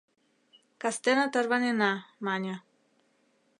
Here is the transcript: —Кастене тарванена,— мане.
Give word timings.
—Кастене 0.81 1.25
тарванена,— 1.33 1.91
мане. 2.25 2.55